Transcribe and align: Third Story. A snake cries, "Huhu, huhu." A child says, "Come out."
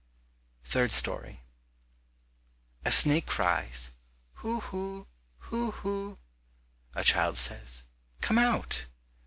Third 0.63 0.91
Story. 0.91 1.41
A 2.85 2.91
snake 2.91 3.27
cries, 3.27 3.91
"Huhu, 4.37 5.05
huhu." 5.51 6.17
A 6.95 7.03
child 7.03 7.37
says, 7.37 7.83
"Come 8.19 8.39
out." 8.39 8.87